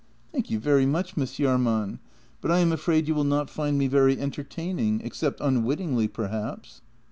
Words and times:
"Thank 0.33 0.49
you 0.49 0.57
very 0.59 0.87
much, 0.87 1.15
Miss 1.15 1.35
Jahrman, 1.37 1.99
but 2.41 2.49
I 2.49 2.57
am 2.57 2.71
afraid 2.71 3.07
you 3.07 3.13
will 3.13 3.23
not 3.23 3.51
find 3.51 3.77
me 3.77 3.85
very 3.85 4.19
entertaining— 4.19 4.99
except 5.05 5.39
unwittingly 5.39 6.07
per 6.07 6.29
haps." 6.29 6.81